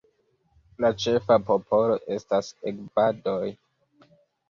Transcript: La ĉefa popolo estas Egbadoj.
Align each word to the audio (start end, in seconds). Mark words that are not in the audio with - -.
La 0.85 0.91
ĉefa 1.03 1.37
popolo 1.51 2.01
estas 2.19 2.53
Egbadoj. 2.75 3.55